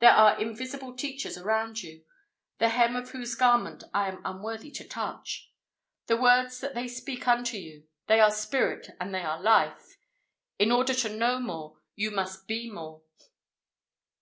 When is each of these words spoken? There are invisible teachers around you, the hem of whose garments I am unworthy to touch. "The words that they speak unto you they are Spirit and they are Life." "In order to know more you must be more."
There 0.00 0.12
are 0.12 0.38
invisible 0.38 0.94
teachers 0.94 1.38
around 1.38 1.82
you, 1.82 2.04
the 2.58 2.68
hem 2.68 2.94
of 2.94 3.12
whose 3.12 3.34
garments 3.34 3.86
I 3.94 4.06
am 4.06 4.20
unworthy 4.22 4.70
to 4.70 4.86
touch. 4.86 5.50
"The 6.08 6.18
words 6.18 6.60
that 6.60 6.74
they 6.74 6.86
speak 6.86 7.26
unto 7.26 7.56
you 7.56 7.84
they 8.06 8.20
are 8.20 8.30
Spirit 8.30 8.90
and 9.00 9.14
they 9.14 9.22
are 9.22 9.40
Life." 9.40 9.96
"In 10.58 10.72
order 10.72 10.92
to 10.92 11.16
know 11.16 11.40
more 11.40 11.78
you 11.96 12.10
must 12.10 12.46
be 12.46 12.70
more." 12.70 13.00